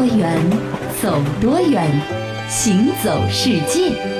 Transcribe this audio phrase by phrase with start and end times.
[0.00, 0.34] 多远，
[1.02, 1.86] 走多远，
[2.48, 4.19] 行走世界。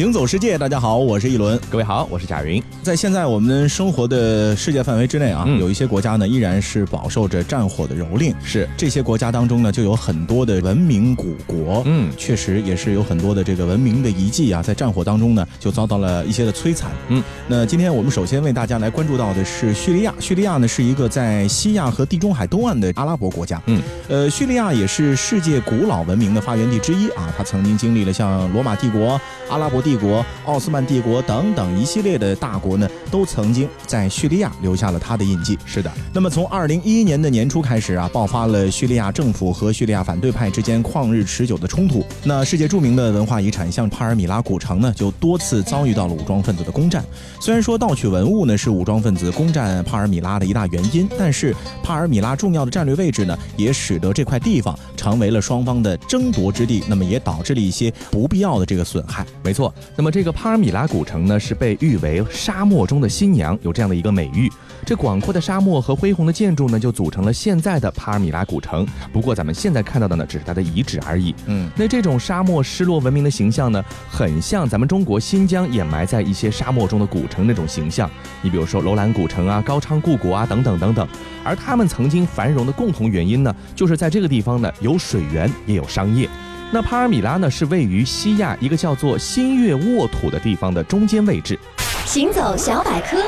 [0.00, 1.60] 行走世界，大家好，我是一轮。
[1.68, 2.62] 各位好，我是贾云。
[2.82, 8.34] 在现在我们生活的世界范围之内啊，嗯有一些国家呢依然是饱受着战火的蹂躏。
[8.42, 16.90] 是这些国家当中呢，就有很多的文明古国，嗯确实也是有很多的这个文明的遗迹啊，在战火当中呢，就遭到了一些的摧残。
[17.08, 20.14] 嗯，那今天我们首先为大家来关注到的是叙利亚。
[20.18, 23.60] 叙利亚呢是一个在西亚和地中海东岸的阿拉伯国家。
[23.66, 29.20] 嗯，呃，叙利亚也是世界古老文明的发源地之一啊，它曾经经历了像罗马帝国、
[29.50, 35.58] 阿拉伯帝帝国、奥斯曼帝国等等一系列的大国呢，都曾经在叙利亚留下了它的印记。
[35.66, 42.06] 是的，那么从二零一一年的年初开始啊，爆发了叙利亚政府和叙利亚反对派之间旷日持久的冲突。
[42.22, 47.04] 那世界著名的文化遗产像帕尔米拉古城呢，就多次遭遇到了武装分子的攻占。
[47.40, 59.26] 虽然说盗取文物呢是武装分子攻占帕尔米拉的一大原因，但是帕尔米拉重要的战略位置呢，也使得这块地方成为了双方的争夺之地，那么也导致了一些不必要的这个损害。
[59.42, 59.69] 没错。
[59.96, 64.50] 那么这个帕尔米拉古城呢，是被誉为沙漠中的新娘，有这样的一个美誉。
[64.86, 68.86] 这广阔的沙漠和恢宏的建筑呢，就组成了现在的帕尔米拉古城。
[69.12, 71.34] 不过咱们现在看到的呢，只是它的遗址而已。
[71.46, 78.10] 嗯，那这种沙漠失落文明的形象呢，很像咱们中国新疆掩埋在一些沙漠中的古城那种形象。
[78.40, 81.06] 你比如说楼兰古城啊、高昌故国啊等等等等。
[81.44, 86.28] 而他们曾经繁荣的共同原因呢，就是在这个地方呢有水源也有商业。
[86.72, 91.58] 那帕尔米拉呢是位于西亚一个叫做新月沃土的地方的中间位置。
[92.06, 93.18] 行走小百科，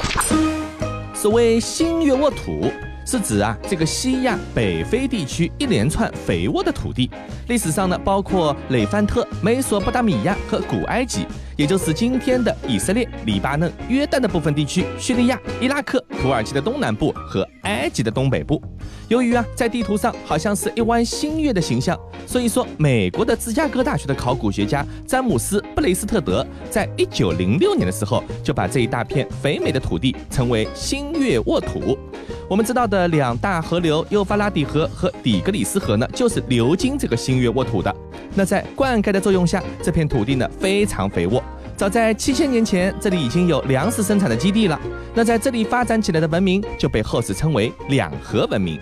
[1.12, 2.70] 所谓新月沃土，
[3.04, 7.10] 是指啊这个西亚北非地区一连串肥沃的土地。
[7.48, 11.26] 历史上呢，包括累范特、美索不达米亚和古埃及，
[11.62, 18.60] 也就是今天的以色列、黎巴嫩、约旦的部分地区、叙利亚、伊拉克、土耳其的东南部和埃及的东北部。
[19.06, 21.96] 由于啊，在地图上好像是一弯新月的形象，
[22.26, 31.96] 所以说美国的芝加哥大学的考古学家詹姆斯·布雷斯特德在一九零六年的时候，就把这一大片肥美的土地称为新月沃土。
[32.52, 37.96] 我们知道的两大河流幼发拉底河和底格里斯河呢，就是流经这个新月沃土的。
[38.34, 41.42] 那在灌溉的作用下，这片土地呢非常肥沃。
[41.78, 44.78] 早在七千年前，这里已经有粮食生产的基地了。
[45.14, 48.78] 那在这里发展起来的文明，就被后世称为两河文明。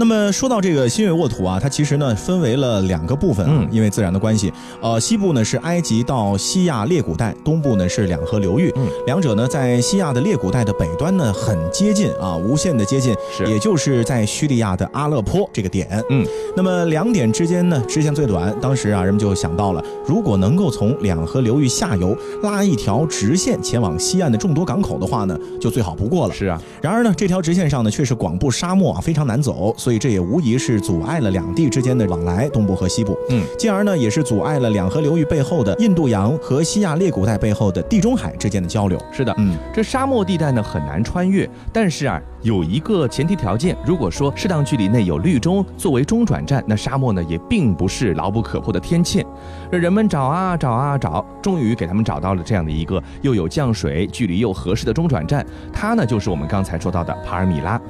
[0.00, 3.68] 那么说到这个新月沃土啊，它其实呢分为了两个部分啊，嗯。
[3.70, 4.50] 因为自然的关系，
[4.80, 8.88] 呃，西部呢是埃及到西亚列古带，东部呢是两河流域，嗯。
[9.04, 13.44] 两者呢在西亚的列古带的北端呢很接近啊，无限的接近，是。
[13.46, 26.32] 也就是在叙利亚的阿勒颇这个点，嗯，那么两点之间呢直线最短，当时啊人们就想到了，如果能够从两河流域下游拉一条直线前往西岸的众多港口的话呢，就最好不过了。
[26.32, 33.16] 是啊，然而呢，这条直线上呢却是广布沙漠啊，非常难走，所以这也无疑是阻碍了两地之间的往来，东部和西部。
[33.28, 39.00] 嗯，进而呢也是阻碍了两河流域背后的印度洋和西亚列古带背后的地中海之间的交流。
[39.12, 49.24] 是的，嗯，这沙漠地带呢很难穿越，但是啊有一个前提条件，如果说适当距离内有绿洲作为中转站，那沙漠呢也并不是牢不可破的天堑。
[49.70, 57.80] 这人们找啊找啊找，终于给他们找到了这样的一个又有降水、距离又合适的中转站，它呢就是我们刚才说到的帕尔米拉。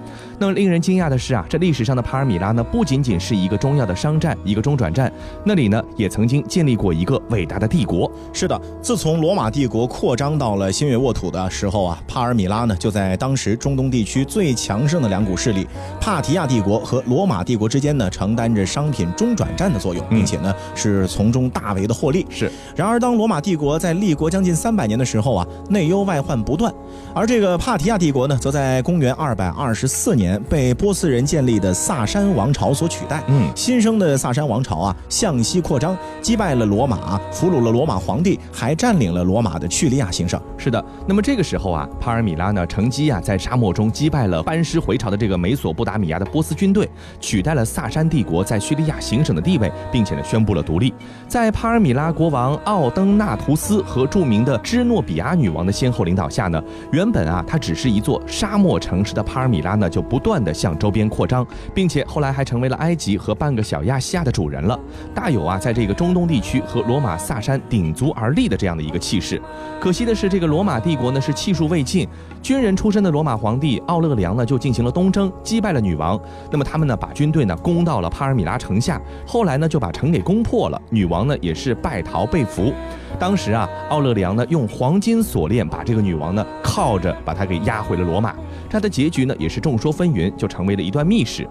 [0.40, 5.12] 那么令人惊讶的是啊，这历史上的帕尔米拉呢不仅仅是一个重要的商站、一个中转站，
[5.44, 8.10] 那里呢也曾经建立过一个伟大的帝国。
[8.32, 15.66] 是的，自从罗马帝国扩张到了新月沃土的时候啊，帕尔米拉呢就在当时中东地区最强盛的两股势力
[16.00, 22.26] 帕提亚帝国和罗马帝国之间呢，承担着商品中转站的作用，并且呢是从中大为的获利。
[22.30, 26.72] 是，然而当罗马帝国在立国将近三百年的时候啊，内忧外患不断，
[27.14, 33.22] 而这个帕提亚帝国呢，则在公元二百二十四年被波斯人建立的萨珊王朝所取代。
[33.28, 40.40] 嗯，新生的萨珊王朝啊，向西扩张，击败了罗马，俘虏了罗马皇帝，还占领了罗马的叙利亚行省。
[40.56, 46.88] 是的，那么这个时候啊，帕尔米拉呢乘机啊在沙漠中击败了班师回朝的这个美索不达米亚的波斯军队，
[47.18, 50.92] 取代了萨珊帝国在叙利亚行省的地位，并且呢宣布了独立。
[51.26, 56.62] 在帕尔米拉国王奥登纳图斯和著名的芝诺比亚女王的先后领导下呢，
[56.92, 64.78] 原本啊它只是一座沙漠城市的帕尔米拉呢就不不断的向周边扩张，并且后来还成为了埃及和半个小亚细亚的主人了，
[65.14, 69.40] 大有啊在这个中东地区和罗马萨山鼎足而立的这样的一个气势。
[69.80, 72.06] 可惜的是，这个罗马帝国呢是气数未尽，
[72.42, 76.20] 军人出身的罗马皇帝奥勒良呢就进行了东征，击败了女王。
[76.52, 82.74] 那么他们呢把军队呢攻到了帕尔米拉城下，后来呢就把城给攻破了，女王呢也是败逃被俘。
[83.18, 88.34] 当时啊，奥勒良呢用黄金锁链把这个女王呢铐着，把她给押回了罗马。
[88.70, 91.46] 它的结局呢也是众说纷纭，就成为了一段秘史。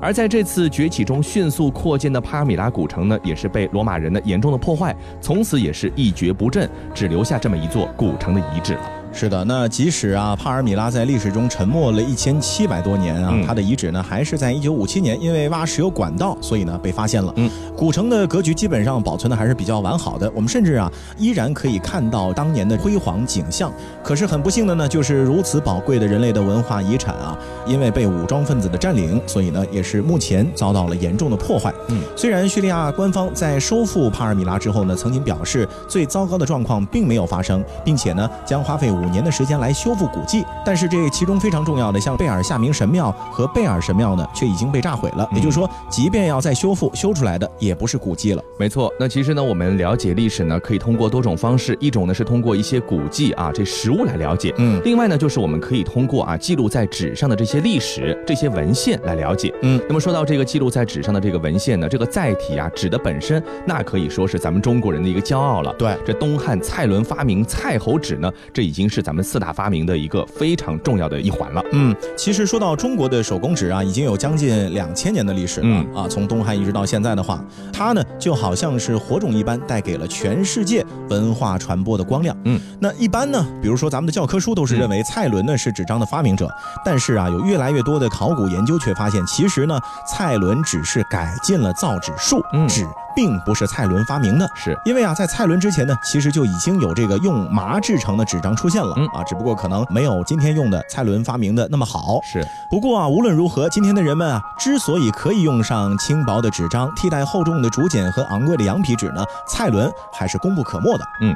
[0.00, 9.03] 而在这次崛起中迅速扩建的帕米拉古城呢，也是被罗马人呢严重的破坏，从此也是一蹶不振，只留下这么一座古城的遗址了。
[9.16, 17.32] 是的，那即使啊，帕尔米拉在历史中沉没了一千七百多年啊，它的遗址呢，还是在一九五七年因为挖石油管道，所以呢被发现了。
[17.36, 23.72] 嗯，古城的格局基本上保存的还是比较完好的，我们甚至啊依然可以看到当年的辉煌景象。
[24.02, 27.38] 可是很不幸的呢，就是如此宝贵的人类的文化遗产啊，
[27.68, 31.72] 因为被武装分子的占领，所以呢也是目前遭到了严重的破坏。
[31.88, 39.03] 嗯，虽然叙利亚官方在收复帕尔米拉之后呢，曾经表示最糟糕的状况并没有发生，并且呢将花费五。
[39.04, 45.28] 五年的时间来修复古迹，但是这其中非常重要的，像贝尔夏明神庙和贝尔神庙呢，却已经被炸毁了。
[45.32, 48.42] 也就是说，即便要再修复，修出来的也不是古迹了。
[48.58, 59.80] 没错，那其实呢，我们了解历史呢，可以通过多种方式，一种呢是通过一些古迹啊这实物来了解，嗯，另外呢就是我们可以通过啊记录在纸上的这些历史这些文献来了解，嗯。
[59.86, 65.74] 那么说到这个记录在纸上的这个文献呢，这个载体啊纸的本身，那可以说是咱们中国人的一个骄傲了。
[65.74, 71.62] 对，这东汉蔡伦发明蔡侯纸呢，这已经是咱们四大发明的一个非常重要的一环了。
[71.72, 76.06] 嗯，其实说到中国的手工纸啊，已经有将近两千年的历史了啊。
[76.08, 77.42] 从东汉一直到现在的话，
[77.72, 82.36] 它呢就好像是火种一般，带给了全世界文化传播的光亮。
[82.44, 86.48] 嗯，那一般呢，比如说咱们的教科书都是认为蔡伦呢是纸张的发明者，
[86.84, 92.86] 但是啊，有越来越多的考古研究却发现，其实呢，蔡伦只是改进了造纸术，纸。
[93.14, 102.20] 并不是蔡伦发明的，是因为啊，在蔡伦之前呢，其实就已经有这个用麻制成的纸张出现了，啊，只不过可能没有今天用的蔡伦发明的那么好。
[102.22, 111.04] 是，不过啊，无论如何，今天的人们啊，之所以可以用上轻薄的纸张替代厚重的竹简和昂贵的羊皮纸呢，蔡伦还是功不可没的。
[111.20, 111.34] 嗯，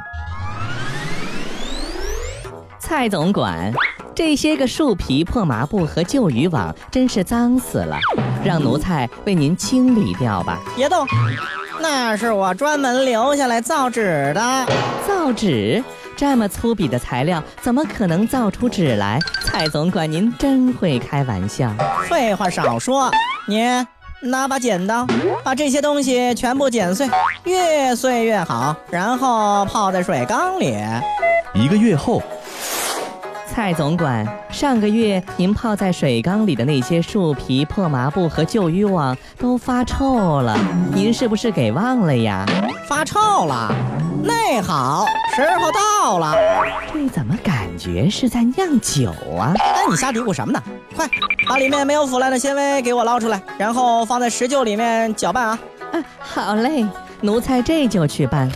[2.79, 3.73] 蔡总管。
[4.15, 7.97] 这些个树皮、破麻布和旧渔网真是脏死了，
[8.45, 10.59] 让奴才为您清理掉吧。
[10.75, 11.07] 别动，
[11.81, 14.67] 那是我专门留下来造纸的。
[15.07, 15.83] 造纸？
[16.17, 19.21] 这么粗鄙的材料，怎么可能造出纸来？
[19.45, 21.73] 蔡总管，您真会开玩笑。
[22.09, 23.11] 废话少说，
[23.47, 23.63] 你
[24.21, 25.07] 拿把剪刀，
[25.45, 27.09] 把这些东西全部剪碎，
[27.45, 30.77] 越碎越好，然后泡在水缸里。
[31.55, 32.21] 一个月后。
[33.59, 40.57] 蔡总管，上个月您泡在水缸里的那些树皮、破麻布和旧渔网都发臭了，
[40.95, 42.47] 您是不是给忘了呀？
[42.87, 43.75] 发臭了，
[44.23, 46.37] 那好，时候到了。
[46.93, 49.53] 这怎么感觉是在酿酒啊？
[49.59, 50.63] 哎，你瞎嘀咕什么呢？
[50.95, 51.11] 快，
[51.49, 55.59] 把里面没有腐烂的纤维给我捞出来，然后放在石臼里面搅拌啊。
[55.91, 56.87] 啊，好嘞，
[57.23, 58.49] 奴才这就去办。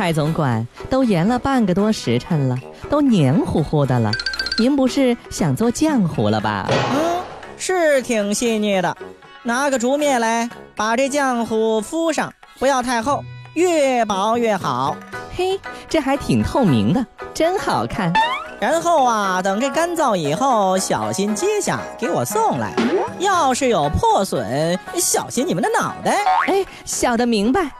[0.00, 2.56] 蔡总管，都延了半个多时辰了，
[2.88, 4.10] 都黏糊糊的了。
[4.58, 6.66] 您不是想做浆糊了吧？
[6.70, 7.20] 嗯，
[7.58, 8.96] 是挺细腻的。
[9.42, 14.96] 拿个竹篾来，把这浆糊敷上，不要太厚，越薄越好。
[15.36, 18.10] 嘿，这还挺透明的，真好看。
[18.58, 22.74] 然后啊，等这干燥以后，小心揭下给我送来。
[23.18, 26.24] 要是有破损，小心你们的脑袋。
[26.46, 27.70] 哎，小的明白。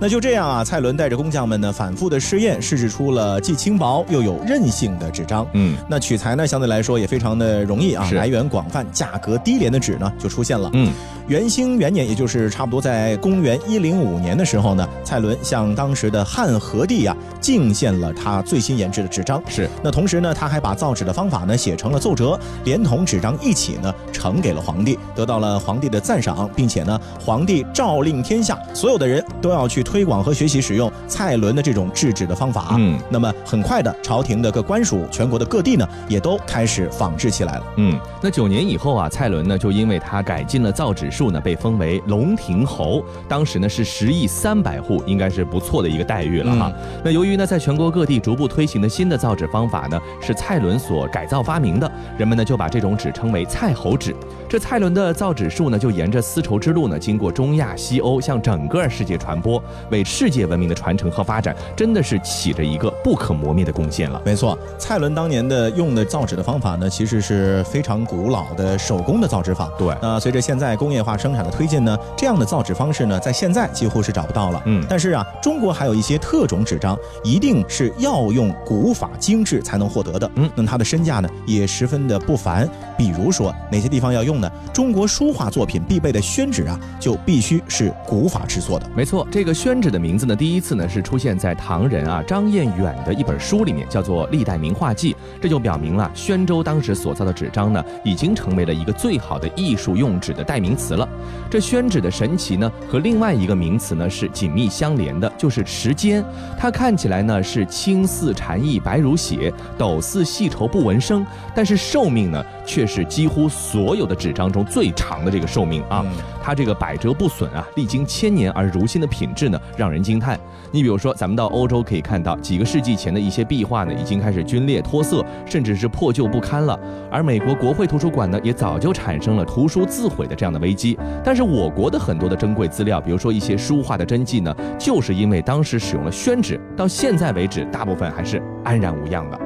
[0.00, 5.46] 那就这样啊，蔡伦带着工匠们呢，反复的试验，试制出了既轻薄又有韧性的纸张。
[5.52, 10.70] 嗯，那取材呢，相对来说也非常的容易啊，来源广泛，价格低廉的纸呢就出现了。
[10.72, 10.90] 嗯。
[11.28, 19.40] 元兴元年，也就是差不多在公元一零五年的时候呢，蔡伦向当时的汉和帝啊进献了他最新研制的纸张。
[19.48, 32.76] 是，那同时呢，他还把造纸的方法呢写成了奏折，连同纸张一起呢呈给了皇帝，得到了皇帝的赞赏，并且呢，皇帝诏令天下所有的人都要去推广和学习使用蔡伦的这种制纸的方法。
[32.78, 37.62] 嗯，那么很快的，朝廷的各官署、全国的各地呢，也都开始仿制起来了。
[37.76, 41.30] 嗯，那九年以后啊，蔡伦呢就因为他改进了造纸术。
[41.30, 46.72] 呢被封为龙庭侯，当时呢是十亿三百户，应该是不错的一个待遇了哈。
[47.04, 54.14] 那由于呢在全国各地逐步推行的新的造纸方法呢是蔡伦所改造发明的，人们呢就把这种纸称为蔡侯纸。
[54.50, 64.20] 这蔡伦的造纸术呢就沿着丝绸之路呢经过中亚、西欧，向整个世界传播，为世界文明的传承和发展真的是起着一个不可磨灭的贡献了。
[64.24, 69.70] 没错，蔡伦当年的用的造纸的方法呢其实是非常古老的手工的造纸法。
[69.78, 71.16] 对，那随着现在工业化。
[71.20, 74.62] 生产的推进呢，这样的造纸方式呢，在现在几乎是找不到了。
[74.64, 80.30] 嗯，但是啊，中国还有一些特种纸张，一定是要用古法精制才能获得的。
[80.36, 82.66] 嗯，那么它的身价呢，也十分的不凡。
[82.96, 84.50] 比如说哪些地方要用呢？
[84.72, 88.88] 中国书画作品必备的宣纸啊，就必须是古法制作的。
[88.94, 89.80] 没错，这个宣。
[89.80, 101.08] 纸的名字呢，第一次呢是出现在唐人啊张彦远的一本书里面，叫做《历代名画记》，这就表明了宣州当时所造的纸张呢，已经成为了一个最好的艺术用纸的代名词了。
[101.50, 106.22] 这宣纸的神奇呢，和另外一个名词呢是紧密相连的，就是时间。
[106.58, 116.04] 它看起来呢是青似蝉翼，白如血，斗似细绸不闻声，但是寿命呢却是几乎所有的纸张中最长的这个寿命啊。
[116.42, 120.38] 它这个百折不损啊，历经千年而如新的品质呢，让人惊叹。
[120.72, 126.78] 你比如说，咱们到欧洲可以看到，几个世纪前的一些壁画呢，已经开始皲裂脱色，甚至是破旧不堪了。
[127.10, 130.98] 而美国国会图书馆呢，也早就产生了图书自毁的这样的危机。
[131.22, 139.38] 但是我国的很多的珍贵资料，比如说一些书画的真迹呢，就是因为当时使用了宣纸，到现在为止，大部分还是安然无恙的。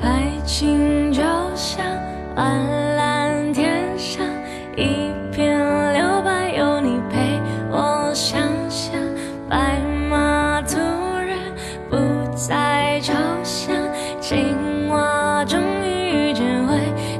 [0.00, 1.22] 爱情就
[1.54, 1.84] 像
[2.36, 3.11] 蓝蓝天上
[4.76, 5.58] 一片
[5.92, 8.94] 留白，有你陪我想象，
[9.48, 11.38] 白马突然
[11.90, 11.96] 不
[12.34, 13.12] 再抽
[13.44, 13.76] 象，
[14.20, 16.78] 青蛙终于遇见灰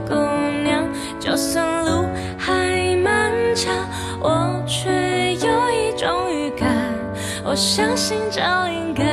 [0.09, 0.15] 姑
[0.63, 0.89] 娘。
[1.21, 2.07] 就算路
[2.39, 3.75] 还漫长，
[4.21, 6.69] 我却有一种预感，
[7.45, 9.07] 我相信这灵感。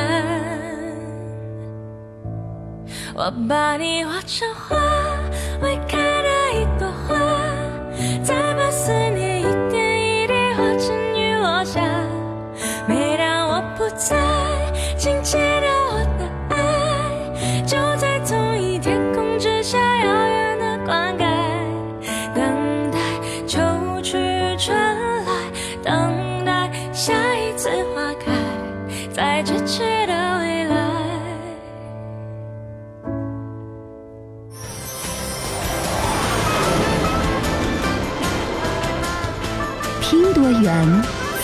[3.13, 4.77] 我把你画成花，
[5.61, 5.98] 未开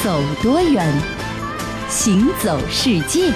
[0.05, 0.87] 走多远，
[1.89, 3.33] 行走世界。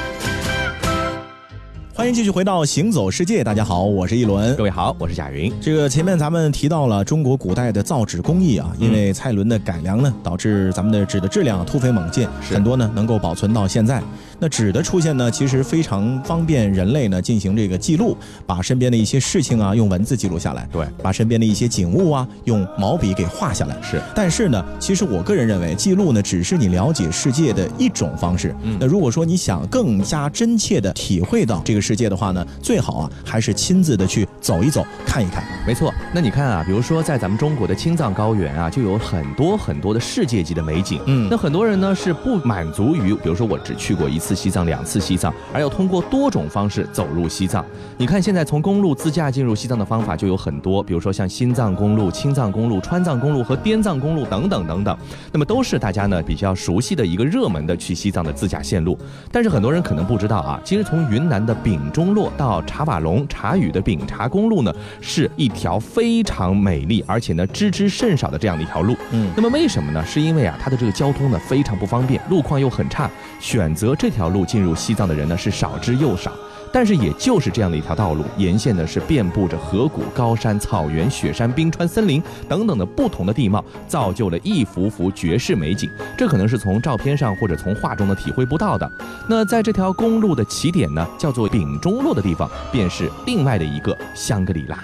[2.00, 4.64] 欢迎继续回到《行走世界》，大家好，我是一轮各。
[4.64, 5.52] 位好，我是贾云。
[5.60, 14.02] 这个前面咱们提到了中国古代的造纸工艺啊，因为蔡伦的改良呢，导致咱们的纸的质量突飞猛进，很多呢能够保存到现在。
[14.42, 18.16] 那纸的出现呢，其实非常方便人类呢进行这个记录，
[18.46, 23.76] 把身边的一些事情啊用文字记录下来，对把身边的一些景物啊用毛笔给画下来。
[23.82, 28.56] 是但是呢，其实我个人认为，记录呢只是你了解世界的一种方式。
[28.64, 35.44] 嗯那如果说你想更加真切的体会到这个世界的话呢，最好啊还是亲自的去走一走，看一看。
[35.66, 41.02] 没错，那你看啊，比如说在咱们中国的青藏高原啊，就有很多很多的世界级的美景。
[41.08, 47.66] 嗯那很多人呢是不满足于，比如说我只去过一次西藏、两次西藏，而要通过多种方式走入西藏。
[47.98, 54.96] 你看现在从公路自驾进入西藏的方法就有很多，比如说像新藏公路、青藏公路、川藏公路和滇藏公路等等等等，
[55.32, 58.96] 那么都是大家呢比较熟悉的一个热门的去西藏的自驾线路。
[59.32, 68.96] 但是很多人可能不知道啊，其实从云南的丙中洛到茶瓦龙茶语的丙察公路呢，是一条非常美丽而且呢知之甚少的这样的一条路。
[69.12, 70.04] 嗯那么为什么呢？
[70.06, 73.10] 是因为啊，它的这个交通呢非常不方便，路况又很差，
[73.40, 76.32] 选择这条路进入西藏的人呢是少之又少。
[76.72, 85.90] 但是也就是这样的一条道路，沿线呢是遍布着河谷、高山、草原、雪山、冰川、森林等等的不同的地貌，造就了一幅幅绝世美景。
[86.18, 88.92] 这可能是从照片上或者从画中呢体会不到的。
[89.28, 94.78] 那在这条公路的起点呢，叫做丙中洛的地方，便是另外的一个香格里拉。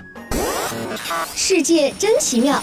[1.36, 2.60] 世界真奇妙。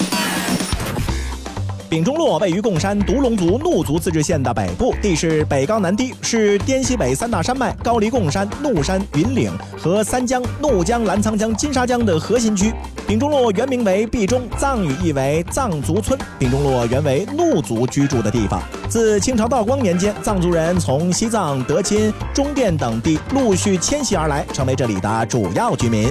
[1.92, 12.72] 丙中洛位于贡山独龙族怒族自治县的北部，地势北高南低，是滇西北三大山脉高黎贡山、怒山、云岭和三江、怒江、澜沧江、金沙江的核心区。
[13.06, 16.18] 丙中洛原名为毕中，藏语意为藏族村。
[16.38, 18.62] 丙中洛原为怒族居住的地方。
[18.88, 26.10] 自清朝道光年间，藏族人从西藏、德钦、中甸等地陆续迁徙而来，成为这里的主要居民。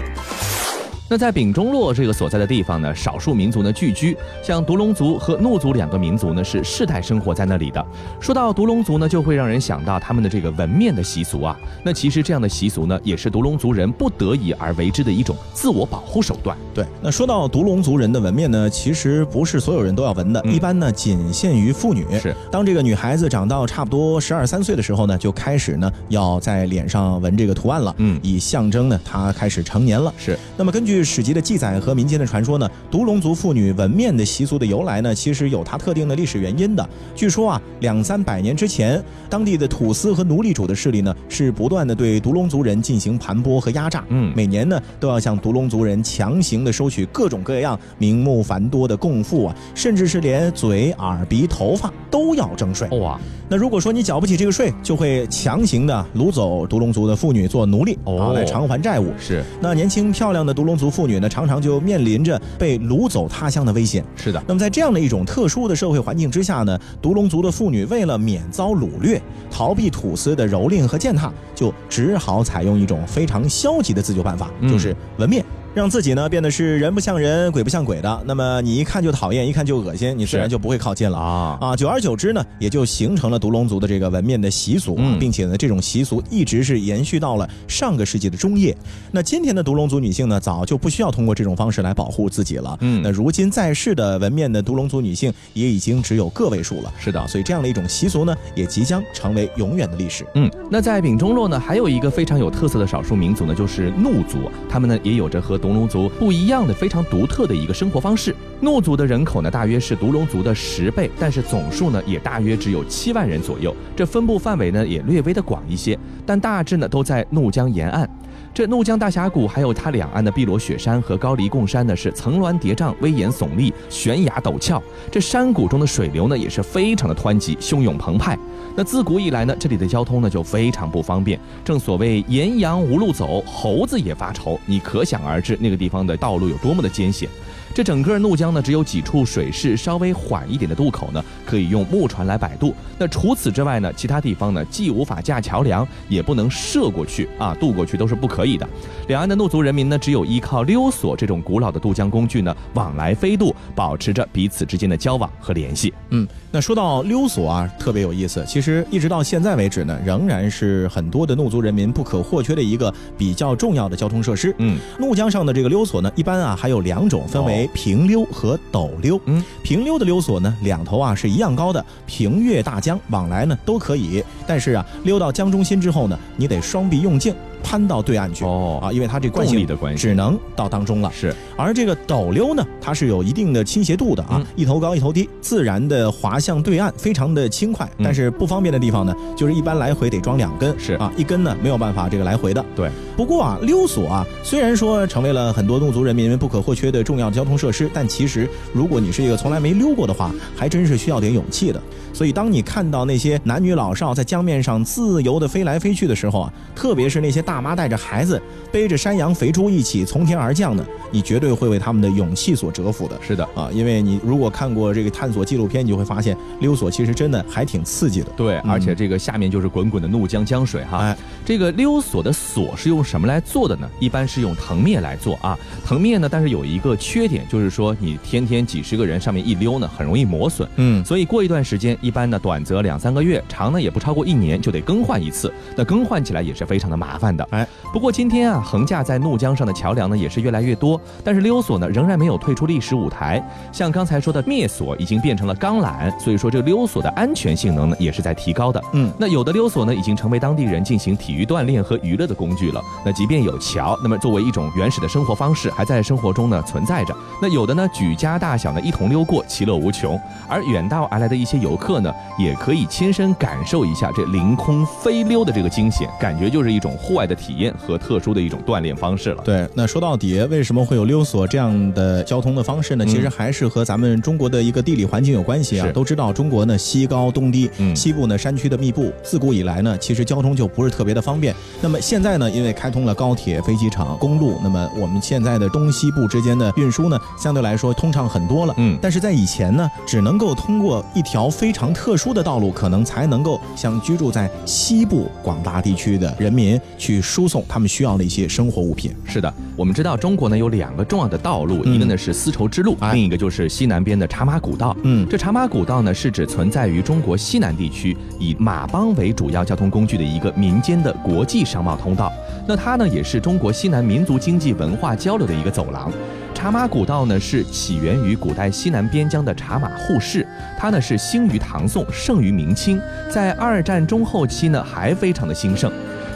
[1.11, 7.85] 那在丙中洛这个所在的地方呢，少数民族呢聚居，像独龙族和怒族两个民族呢是世代生活在那里的。
[8.21, 11.59] 说到独龙族呢，就会让人想到他们的这个纹面的习俗啊。
[11.83, 16.57] 那其实这样的习俗呢，也是独龙族人不得已而为之的一种自我保护手段。
[16.73, 22.07] 对，那说到独龙族人的纹面呢，其实不是所有人都要纹的，嗯一般呢仅限于妇女。
[22.21, 30.13] 是，当这个女孩子长到差不多十二三岁的时候呢，就开始呢要在脸上纹这个图案了，嗯以象征呢她开始成年了。
[30.17, 36.89] 是，那么根据据史籍的记载和民间的传说呢，独龙族妇女纹面的习俗的由来呢，其实有它特定的历史原因的。
[37.15, 44.05] 据说啊，两三百年之前，当地的土司和奴隶主的势力呢，是不断的对独龙族人进行盘剥和压榨。
[44.09, 52.87] 嗯每年呢，都要向独龙族人强行的收取各种各样名目繁多的供赋啊，甚至是连嘴、耳、鼻、头发都要征税。
[52.99, 59.11] 哇，那如果说你缴不起这个税，就会强行的掳走独龙族的妇女做奴隶，哦啊，来偿还债务。
[59.19, 64.03] 是那年轻漂亮的独龙族妇女呢，常常就面临着被掳走他乡的危险。
[64.15, 75.43] 是的，那么在这样的一种特殊的社会环境之下呢，独龙族的妇女为了免遭掳掠，逃避土司的蹂躏和践踏，就只好采用一种非常消极的自救办法，嗯就是纹面。
[75.73, 81.75] 让自己呢变得是人不像人，鬼不像鬼的，那么你一看就讨厌，一看就恶心，你自然就不会靠近了啊啊！
[81.77, 88.75] 久而久之呢，也就形成了独龙族的这个纹面的习俗啊，嗯并且呢，这种习俗一直是延续到了上个世纪的中叶。
[89.13, 92.77] 那今天的独龙族女性呢，早就不需要通过这种方式来保护自己了。
[92.81, 96.93] 嗯那如今在世的纹面的独龙族女性也已经只有个位数了。
[96.99, 100.25] 是的啊，所以这样的一种习俗呢，也即将成为永远的历史。
[100.35, 104.51] 嗯，那在丙中洛呢，还有一个非常有特色的少数民族呢，就是怒族。
[104.69, 108.35] 他们呢也有着和独龙族不一样的非常独特的一个生活方式。
[108.59, 113.75] 怒族的人口呢大约是独龙族的十倍，但是总数呢也大约只有七万人左右。
[113.95, 118.09] 这分布范围呢也略微的广一些，但大致呢都在怒江沿岸。
[118.53, 124.81] 这怒江大峡谷还有它两岸的碧罗雪山和高黎贡山呢，是层峦叠嶂、威严耸立、悬崖陡峭。
[125.09, 128.37] 这山谷中的水流呢，也是非常的湍急、汹涌澎湃。
[128.75, 131.39] 那自古以来呢，这里的交通呢就非常不方便。
[131.63, 134.59] 正所谓岩羊无路走，猴子也发愁。
[134.65, 137.29] 你可想而知那个地方的道路有多么的艰险。
[137.73, 142.75] 这整个怒江呢，只有几处水势稍微缓一点的渡口呢，可以用木船来摆渡。
[142.97, 148.67] 那除此之外呢，其他地方呢，既无法架桥梁，也不能涉过去啊，渡过去都是不可以的。
[149.07, 155.93] 两岸的怒族人民呢，只有依靠溜索这种古老的渡江工具呢，往来飞渡，保持着彼此之间的交往和联系。
[156.09, 158.43] 嗯，那说到溜索啊，特别有意思。
[158.45, 164.53] 其实一直到现在为止呢，仍然是很多的怒族人民不可或缺的一个比较重要的交通设施。
[164.57, 169.19] 嗯，怒江上的这个溜索呢，一般啊还有两种，分为平溜和陡溜。
[169.25, 174.23] 嗯，平溜的溜索呢，两头啊是一样高的，平越大江往来呢都可以。
[174.45, 178.43] 但是啊，溜到江中心之后呢，你得双臂用劲攀到对岸去。
[178.43, 181.11] 哦啊，因为它这惯性力的关系只能到当中了。
[181.13, 187.89] 是而这个陡溜呢，它是有一定的倾斜度的啊，一头高一头低，自然的滑向对岸，非常的轻快。
[188.03, 192.63] 但是不方便的地方呢，就是一般来回得装两根，是啊，一根呢没有办法这个来回的。
[192.75, 192.89] 对。
[193.15, 201.81] 不过啊，溜索啊，虽然说成为了很多怒族人民不可或缺的重要交通设施，但其实如果你是一个从来没溜过的话，还真是需要点勇气的。
[202.13, 208.39] 所以，当你看到那些男女老少在江面上自由的飞来飞去的时候啊，特别是那些大妈带着孩子
[208.71, 213.19] 背着山羊、肥猪一起从天而降呢，你绝对会为他们的勇气所折服的。
[213.21, 213.43] 是的。
[213.55, 218.27] 啊，因为你如果看过这个探索纪录片，你就会发现溜索其实真的还挺刺激的。
[218.37, 220.99] 对，而且这个下面就是滚滚的怒江江水哈。
[220.99, 223.89] 哎，这个溜索的索是用什么来做的呢？
[223.99, 225.57] 一般是用藤篾来做啊。
[225.83, 230.69] 藤篾呢，但是有一个缺点，就是说你天天几十个人上面一溜呢，很容易磨损。
[230.75, 235.51] 嗯，所以过一段时间，一般呢短则两三个月，长呢也不超过一年就得更换一次。
[235.75, 237.40] 那更换起来也是非常的麻烦的。
[237.51, 243.43] 哎，不过今天啊，横架在怒江上的桥梁呢也是越来越多，但是溜索呢仍然没有退出历史舞台。
[243.71, 248.81] 像刚才说的灭索已经变成了钢缆，所以说这个溜索的安全性能呢也是在提高的。
[248.93, 252.81] 嗯，那有的溜索呢已经成为当地人进行体育锻炼和娱乐的工具了。
[253.05, 257.15] 那即便有桥，那么作为一种原始的生活方式，还在生活中呢存在着。
[257.41, 260.19] 那有的呢举家大小呢一同溜过，其乐无穷。
[260.47, 269.41] 而远道而来的一些游客呢，也可以亲身感受一下这凌空飞溜的这个惊险，感觉就是一种户外的体验和特殊的一种锻炼方式了。
[269.45, 273.05] 对，那说到底，为什么会有溜索这样的交通的方式呢？
[273.05, 275.87] 嗯其实还是和咱们中国的一个地理环境有关系啊。
[275.93, 281.55] 都知道中国呢西高东低，嗯西部呢山区的密布，自古以来呢其实交通就不是特别的方便。
[281.81, 288.73] 那么现在呢，因为开通了高铁、飞机场、公路，那么我们现在的东西部之间的运输呢，相对来说通畅很多了。
[288.77, 299.13] 嗯但是在以前呢，只能够通过一条非常特殊的道路，可能才能够向居住在西部广大地区的人民去输送他们需要的一些生活物品。
[299.25, 304.95] 是的，我们知道中国呢有两个重要的道路，嗯一个呢是丝绸之路，哎另一个就是西南边的茶马古道。
[305.03, 312.31] 嗯这茶马古道呢是指存在于中国西南地区，以马帮为主要交通工具的一个民间的国际商贸通道。
[312.67, 316.11] 那它呢也是中国西南民族经济文化交流的一个走廊。
[316.53, 320.45] 茶马古道呢是起源于古代西南边疆的茶马互市，
[320.77, 322.99] 它呢是兴于唐宋，盛于明清，
[323.31, 325.91] 在二战中后期呢还非常的兴盛。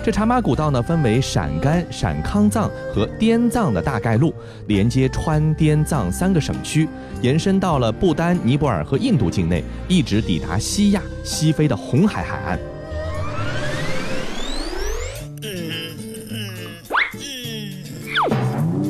[0.06, 4.32] 这茶马古道呢，分为陕甘、陕康藏和滇藏的大概路，
[4.68, 6.88] 连接川滇藏三个省区，
[7.24, 12.60] 延伸到了不丹、尼泊尔和印度境内，一直抵达西亚、西非的红海海岸。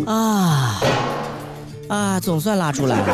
[0.05, 0.81] 啊
[1.87, 3.13] 啊，总算拉出来了。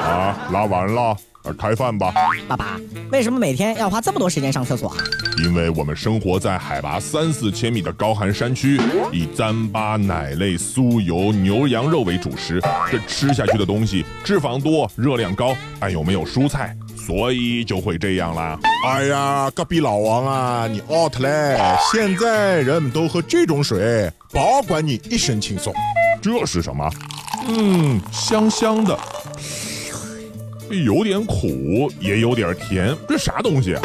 [0.00, 2.14] 啊，拉完了，呃开饭吧。
[2.48, 4.96] 爸爸，为什么每天要花这么多时间上厕所啊？
[5.42, 8.80] 因为我们生活在海拔三四千米的高寒山区，
[9.12, 18.56] 以糌粑、奶类、酥油、牛羊肉为主食，这吃下去的东西脂肪多、热量高，但又没有蔬菜，所以就会这样啦。
[18.86, 21.58] 哎呀，隔壁老王啊，你 out 嘞！
[21.90, 25.74] 现在人们都喝这种水，保管你一身轻松。
[26.22, 26.88] 这是什么？
[27.48, 28.96] 嗯，香香的，
[30.74, 33.82] 有点苦，也有点甜，这啥东西啊？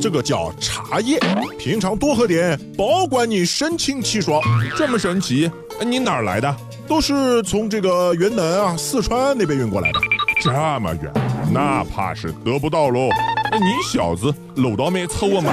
[0.00, 1.18] 这个叫茶叶，
[1.58, 4.40] 平常多喝点，保管你神清气爽。
[4.76, 5.50] 这么神奇？
[5.80, 6.56] 哎你哪儿来的？
[6.86, 10.00] 都是从这个云南啊、四川那边运过来的。
[10.42, 10.50] 这
[10.80, 11.12] 么远，
[11.52, 13.08] 那怕是得不到喽。
[13.52, 15.52] 哎你小子搂到没凑我嘛？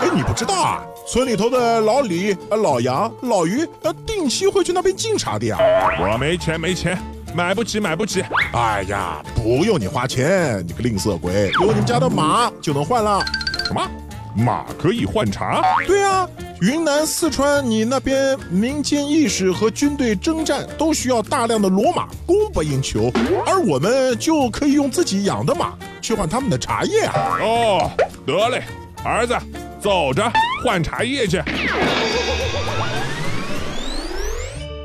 [0.00, 0.84] 哎，你不知道啊？
[1.06, 5.58] 村里头的老李、呃老杨、老于，呃，定期会去那边进茶的呀。
[6.00, 6.96] 我没钱，没钱，
[7.34, 8.22] 买不起，买不起。
[8.52, 13.24] 哎呀，不用你花钱，你个吝啬鬼，有你们家的马就能换了。
[13.66, 13.82] 什么？
[14.34, 15.62] 马可以换茶？
[15.86, 16.26] 对啊，
[16.60, 23.10] 云南、四川，你那边民间意识和军队征战都需要大量的骡马，供不应求，
[23.46, 27.38] 而我们就可以用自己养的马去换他们的茶叶啊。
[27.40, 27.90] 哦，
[28.26, 28.62] 得嘞，
[29.04, 29.34] 儿子，
[29.80, 30.30] 走着
[30.64, 31.42] 换茶叶去。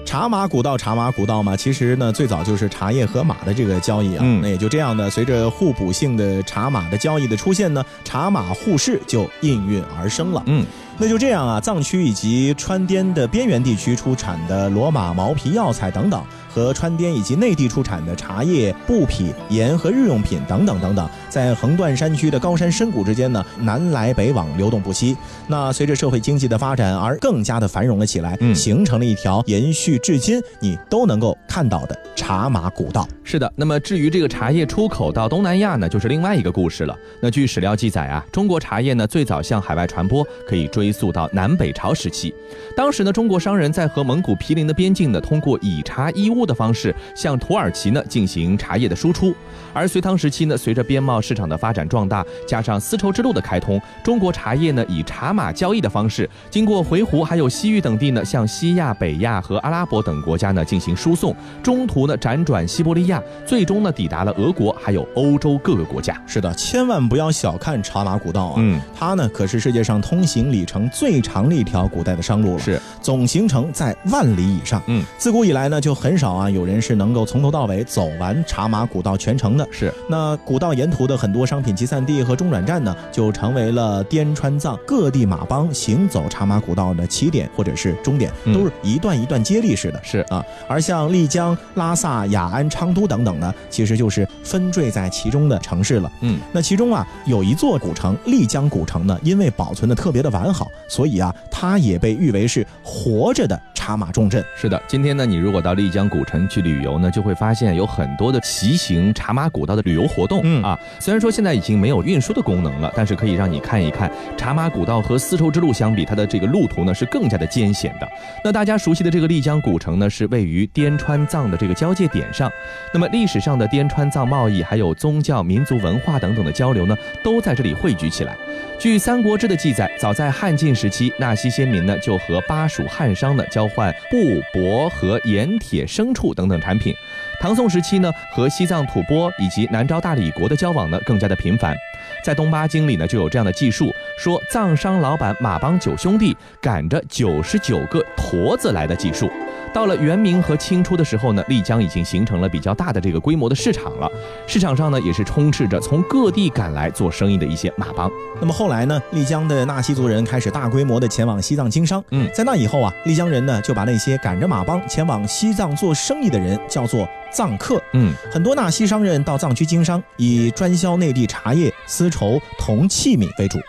[0.07, 4.21] 茶马古道，茶马古道嘛，其实呢，最早就是茶叶和马的这个交易啊。
[4.25, 10.41] 嗯那也就这样呢，随着互补性的茶马的交易的出现呢，茶马互市就应运而生了。
[10.45, 10.65] 嗯，
[10.99, 25.15] 那就这样啊，藏区以及川滇的边缘地区出产的骡马毛皮药材等等，和川滇以及内地出产的茶叶、布匹、盐和日用品等等等等，在横断山区的高山深谷之间呢，南来北往流动不息。
[25.47, 33.07] 那随着社会经济的发展而更加的繁荣了起来，嗯形成了一条延续至今你都能够看到的茶马古道。
[33.23, 36.97] 是的，那么至于这个茶叶出口到东南亚呢，就是另外一个故事了。
[37.21, 42.33] 那据史料记载啊，中国茶叶呢最早向海外传播，可以追溯到南北朝时期。
[42.75, 49.33] 当时呢，中国商人在和蒙古毗邻的边境呢，通过以茶易物的方式向土耳其呢进行茶叶的输出。
[49.73, 66.21] 而隋唐时期呢，随着边贸市场的发展壮大，加上丝绸之路的开通，中国茶叶呢以茶马交易的方式，经过回鹘还有西域等地呢，向西亚、北亚和阿拉伯等国家呢进行输送，中途呢辗转西伯利亚，最终呢抵达了俄国还有欧洲各个国家。
[66.25, 68.55] 是的，千万不要小看茶马古道啊！
[68.57, 74.81] 嗯，它呢可是世界上通行里程最长的一条古代的商路了，是总行程在万里以上。
[74.87, 79.67] 嗯，自古以来呢，就很少啊有人是能够从头到尾走完茶马古道全程的。
[79.71, 89.99] 是，那古道沿途的很多商品集散地和中转站呢，就成为了滇川藏各地马帮行走茶马古道的起点或者是终点，嗯都是一段一段接力式的。
[90.03, 96.11] 是啊，而像丽江、拉萨、雅安、昌都等等呢，其实就是分坠在其中的城市了。
[96.21, 104.43] 嗯，那其中啊有一座古城丽江古城呢，因为保存的特别的完好，所以啊它也被誉为是活着的茶马重镇。
[104.55, 110.77] 是的，今天呢，你如果到丽江古城去旅游呢，就会发现有很多的骑行茶马古道的旅游活动、嗯啊。
[110.99, 118.07] 虽然说现在已经没有运输的功能了，但是可以让你看一看茶马古道和丝绸之路相比，它的这个路途呢是更加的艰险的。
[118.43, 122.51] 那大家熟悉的这个丽江古城呢，是位于滇川藏的这个交界点上。
[122.93, 128.35] 那么历史上的滇川藏贸易，还有宗教、民族文化等等的交流呢，都在这里汇聚起来。
[128.79, 134.17] 据《三国志》的记载，早在汉晋时期，纳西先民呢就和巴蜀汉商呢交换布、
[134.51, 136.93] 帛和盐、铁、牲畜等等产品。
[137.39, 141.75] 唐宋时期呢，和西藏吐蕃以及南诏大理国的交往呢更加的频繁。
[142.23, 149.29] 在《东巴经》里呢就有这样的记述，说藏商老板马帮九兄弟赶着九十九个驼子来的记述。
[149.73, 154.11] 到了元明和清初的时候呢，丽江已经形成了比较大的这个规模的市场了。
[154.47, 158.11] 市场上呢也是充斥着从各地赶来做生意的一些马帮。
[158.39, 162.03] 那么后来呢，丽江的纳西族人开始大规模的前往西藏经商。
[162.11, 167.81] 嗯在那以后啊，丽江人呢就把那些赶着马帮前往西藏做生意的人叫做藏客。
[167.93, 173.59] 嗯，很多纳西商人到藏区经商，以专销内地茶叶、丝绸、铜器皿为主。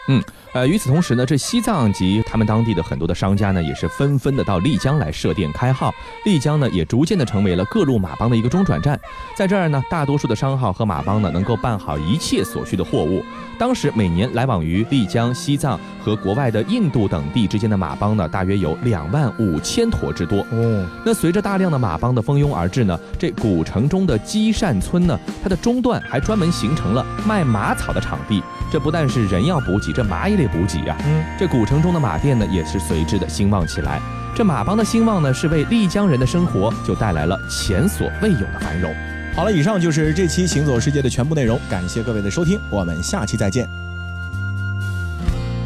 [0.58, 5.94] 呃，与此同时呢，这西藏及他们当地的很多的商家呢，也是纷纷的到丽江来设店开号。
[6.24, 8.98] 丽江呢，也逐渐的成为了各路马帮的一个中转站。
[9.36, 13.24] 在这儿呢，大多数的商号和马帮呢，能够办好一切所需的货物。
[13.56, 20.40] 当时每年来往于丽江、西藏和国外的印度等地之间的马帮呢，大约有两万五千坨之多。
[20.50, 28.42] 哦，那随着大量的马帮的蜂拥而至呢，这古城中的积善村呢，它的中段还专门形成了卖马草的场地。
[28.72, 34.00] 这不但是人要补给，这马也得补给呀、嗯，这古城中的马店呢，也是随之的兴旺起来。
[34.34, 38.94] 这马帮的兴旺呢，是为丽江人的生活就带来了前所未有的繁荣。
[39.34, 43.68] 好了，以上就是这期《行走世界》的全部内容，感谢各位的收听，我们下期再见。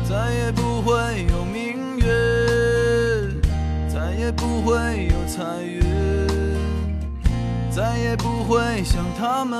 [0.08, 0.92] 再也不会
[1.30, 2.04] 有明月，
[3.88, 4.74] 再也不会
[5.06, 5.82] 有彩云，
[7.70, 9.58] 再也不会想他们，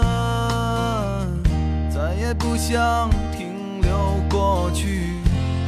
[1.90, 3.32] 再也不想停留
[4.33, 5.11] 过去，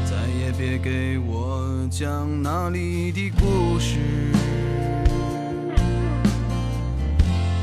[0.07, 3.98] 再也别给我讲那里的故事，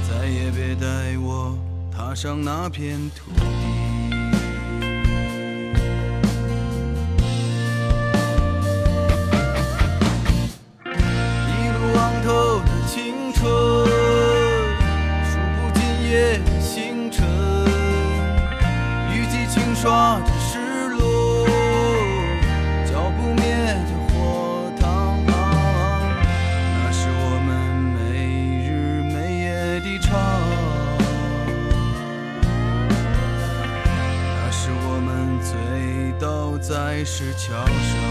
[0.07, 1.57] 再也别带我
[1.91, 3.41] 踏上那片土地。
[10.85, 13.41] 一路昂头的青春，
[15.25, 17.27] 数不尽夜的星辰，
[19.11, 20.40] 雨季轻刷着。
[37.03, 38.10] 是桥上。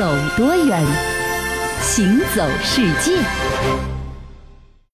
[0.00, 0.82] 走多远，
[1.82, 3.99] 行走世界。